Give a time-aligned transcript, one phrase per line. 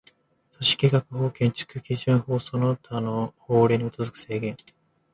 [0.57, 4.57] 都市計画法、建築基準法その他の法令に基づく制限